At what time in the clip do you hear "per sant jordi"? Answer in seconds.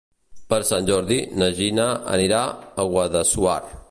0.53-1.17